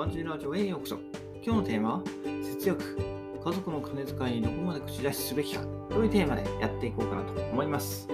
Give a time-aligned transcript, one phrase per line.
[0.00, 0.98] 感じラジオへようこそ。
[1.44, 2.02] 今日のテーマは、
[2.42, 2.96] 節約。
[3.44, 8.08] 家族の金遣いにどこまで口出しすべきかというテーマでやっていこうかなと思います。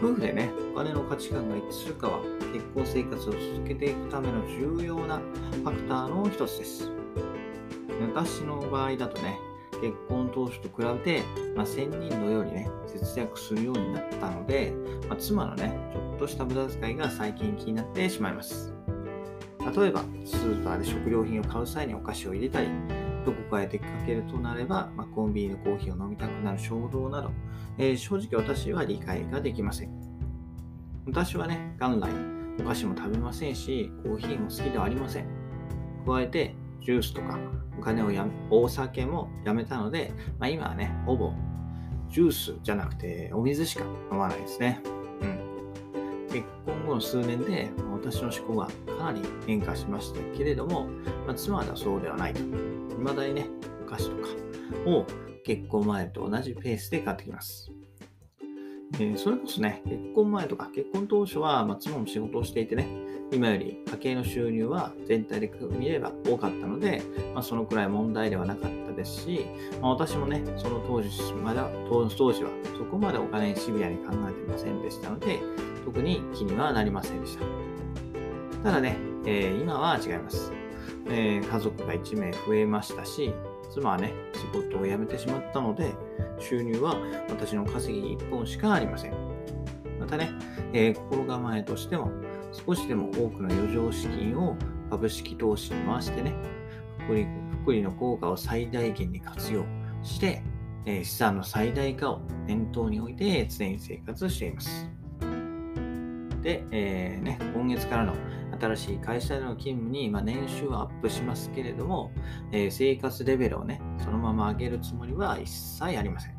[0.00, 2.20] 夫婦でね、お金の価値観が一致するかは、
[2.52, 6.92] 結婚生活を続けていくための重要なファクターの一つです。
[8.14, 9.40] 私の場合だとね、
[9.80, 11.22] 結婚当初と比べて、
[11.56, 14.72] まあ、1000人のようにね、節約するようになったので、
[15.08, 18.72] まあ、妻のね、ちょっとした無駄遣いが最近気になってしまいます。
[19.70, 22.68] 例えば、スーパーで食料品を買う際にお菓子を入れたり、
[23.24, 27.30] どこかへ出かけるとなれば、まあ、コンビニのコーヒーを飲みたくなる衝動など、
[27.78, 29.90] えー、正直私は理解ができません。
[31.06, 32.10] 私はね、元来、
[32.60, 35.26] お菓子も食べませんし、コーヒーも好きではありません。
[36.06, 37.38] 加えて、ジュースとか
[37.78, 41.32] お金をやお酒もやめたので、まあ、今はね、ほぼ
[42.10, 44.80] ジュースじゃなくてお水しか飲まないですね。
[46.92, 48.66] 後の数年で私の思考は
[48.98, 50.86] かなり変化しましたけれども、
[51.26, 52.40] まあ、妻はそうではないと。
[52.98, 53.46] 未だにね、
[53.86, 54.28] お菓子とか
[54.86, 55.06] を
[55.44, 57.70] 結婚前と同じペースで買ってきます。
[59.00, 62.86] え、それこそね、結婚前とか結婚当初は、ま、妻も仕事をしていてね、
[63.32, 67.02] 今より家計の収入は全体で見れば多かったので、
[67.34, 69.46] まあ、そのくらい問題ではなかったですし、
[69.80, 71.08] まあ、私もね、その当時
[71.42, 75.40] まだ当時はそこまでお金にシビアに考えてませんでしたので、
[75.84, 77.44] 特に気にはなりませんでした。
[78.62, 80.52] ただね、えー、今は違います、
[81.08, 83.32] えー、家族が1名増えましたし、
[83.70, 85.94] 妻はね、仕事を辞めてしまったので、
[86.38, 86.96] 収入は
[87.28, 89.14] 私の稼ぎ1本しかありません。
[89.98, 90.30] またね、
[90.72, 92.10] えー、心構えとしても、
[92.52, 94.56] 少しでも多くの余剰資金を
[94.90, 96.34] 株式投資に回してね、
[97.06, 97.26] 福利
[97.62, 99.64] 福利の効果を最大限に活用
[100.02, 100.42] して、
[100.84, 104.91] え、資産の最大化を念頭に置いて常に生活しています。
[106.42, 108.14] で、えー、ね、今月からの
[108.60, 112.12] 新しい会社での勤務に、まあ、年収はアップしますけれども、
[112.52, 116.34] えー、生活レベルをね、そのまま上げるつもりは一切ありません。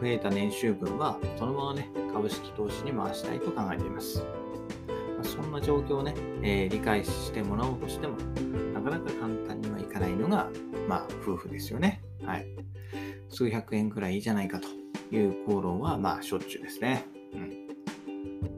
[0.00, 4.24] 増えた年収分はそのままね、株式投資に回したいと考えています。
[5.16, 8.16] まあ、そんな状況をね、えー、理解してもらおうとしても、
[8.72, 10.48] なかなか簡単にはいかないのが、
[10.88, 12.02] まあ、夫婦ですよね。
[12.24, 12.46] はい。
[13.28, 14.68] 数百円くらいいいじゃないかと
[15.14, 17.04] いう口論は、まあ、しょっちゅうですね。
[17.34, 17.65] うん。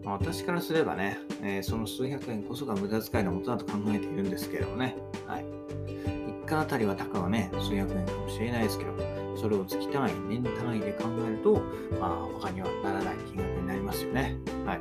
[0.09, 4.97] まあ、私からすればね、えー、その数百円こそが無駄遣いのもとだと考えているんですけれどもね。
[5.27, 5.45] はい。
[5.85, 8.93] 1回あたりはたかはね、数百円かもしれないですけど、
[9.37, 11.61] それを月単位、年単位で考えると、
[12.01, 14.39] まあ、他にはならない金額になりますよね。
[14.65, 14.81] はい。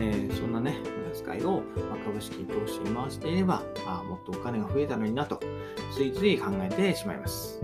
[0.00, 5.38] えー、そんなね、無駄遣いを、まあ、株式投資に回していれば、まあ、もっとお金が増えたのになと、
[5.94, 7.60] ついつい考えてしまいます。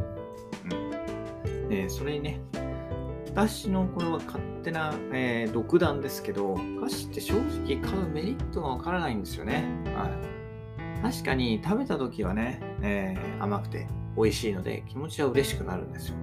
[0.71, 1.69] うん。
[1.71, 2.41] で、それにね、
[3.35, 9.65] 私のこれは勝手な、えー、独断ですけど、菓子って正直買うメリットがわからないんですよね。
[9.87, 11.03] はい。
[11.03, 16.15] 確かに食べた時はね、えー、甘くて美味しいので気持ちは嬉しくなるんですよ。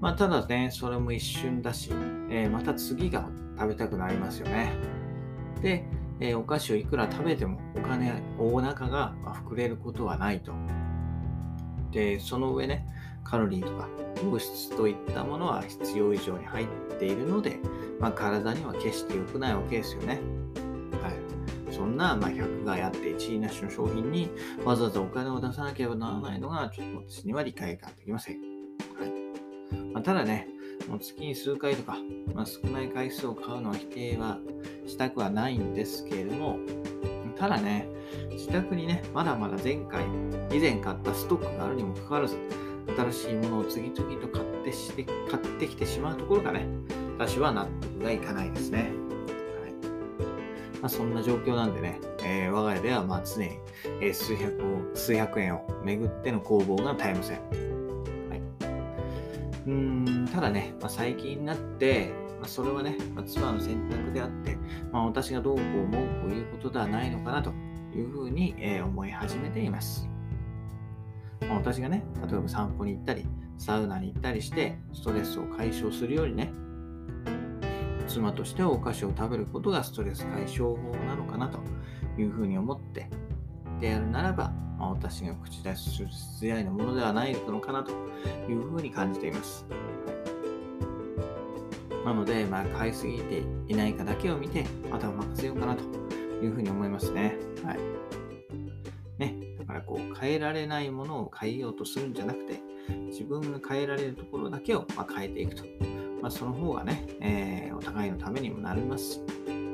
[0.00, 1.90] まあ、ただね、それも一瞬だし、
[2.30, 4.72] えー、また次が食べたくなりますよね。
[5.60, 5.84] で、
[6.20, 9.14] えー、お菓子をいくら食べてもお金、お腹が
[9.46, 10.54] 膨れることはないと。
[11.90, 12.86] で、その上ね、
[13.24, 16.66] カロリーとか糖質といったものは必要以上に入っ
[16.98, 17.58] ているので、
[17.98, 20.20] まあ、体には決して良くないわけですよね。
[21.02, 21.72] はい。
[21.72, 24.30] そんな、まあ、100がやって1位なしの商品に
[24.64, 28.36] わざわざお金を出さなければならないのが、ちょっと私には理解ができません。
[28.98, 29.84] はい。
[29.92, 30.48] まあ、ただね、
[30.88, 31.96] もう月に数回とか、
[32.34, 34.38] まあ、少ない回数を買うのは否定は
[34.86, 36.58] したくはないんですけれども、
[37.36, 37.88] ただね、
[38.30, 40.04] 自宅にね、まだまだ前回、
[40.52, 42.36] 以前買ったストックがあるにもかかわらず、
[42.96, 46.66] 新しいものを次々と買ってして買ってきてしまうところがね、
[47.18, 48.78] 私は納得がいかないですね。
[48.78, 48.90] はい
[50.80, 53.58] まあ、そんな状況なんでね、えー、我が家ではまあ常に、
[54.00, 57.38] えー、数百を数百円を巡っての攻防が絶えません。
[57.38, 58.40] はい、
[59.66, 59.72] うー
[60.22, 64.56] んただね、まあ、最近になって、まあ、それはね、まあ、妻の選択であって、
[64.92, 67.52] まあ、私がどうこう思うということではないのかなと
[67.94, 70.13] いうふうに、えー、思い始めています。
[71.50, 73.26] 私がね、例えば散歩に行ったり、
[73.58, 76.52] サウナに行ったりして、ストレスを解消するようにね、
[78.06, 81.58] 妻としてはお菓子を食べることがストレス解消法なのかなと
[82.18, 83.08] いうふうに思って、
[83.80, 87.92] であるならば、まあ、私が口出しする必要のものではないのかなと
[88.48, 89.66] いうふうに感じています。
[92.04, 95.82] なので、まあ、買いすぎていないかだけを見て、またお任せようかなと
[96.44, 97.36] いうふうに思いますね。
[97.64, 97.78] はい。
[99.18, 102.60] ねこう変えられないものを変えようとするんじゃなくて、
[103.08, 105.64] 自分が変えられるところだけをま変えていくと。
[106.20, 109.20] まあ、その方がね、えー、お互いのためにもなりますし、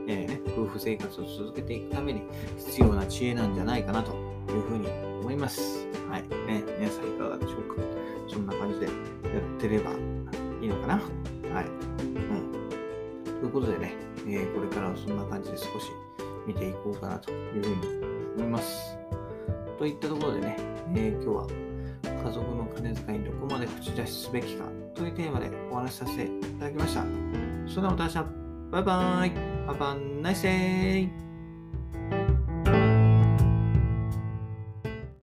[0.08, 2.22] えーね、夫婦生活を続けていくために
[2.58, 4.88] 必要な知恵なんじゃないかなというふうに
[5.20, 5.86] 思います。
[6.08, 6.22] はい。
[6.22, 7.82] ね、皆さんいかがでしょうか
[8.26, 10.94] そんな感じでやってればいいのかな
[11.54, 11.66] はい。
[11.66, 13.30] うん。
[13.40, 13.94] ということでね、
[14.26, 15.92] えーこれからはそんな感じで少し
[16.46, 18.04] 見ていこうかなというふうに
[18.38, 18.96] 思います。
[19.80, 20.56] といったところでね、
[20.94, 21.46] えー今日は
[22.04, 26.28] 家族の金遣いにどこまで口出しすべきかというテーマでお話しさせてい
[26.58, 27.02] ただきました。
[27.66, 28.14] それではまた明日、
[28.72, 29.30] バイバーイ。
[29.66, 31.08] ハバンナイスデイ